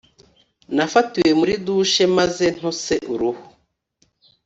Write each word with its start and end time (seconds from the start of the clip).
nafatiwe 0.75 1.31
muri 1.39 1.53
douche 1.65 2.03
maze 2.17 2.45
ntose 2.57 2.93
uruhu. 3.13 3.43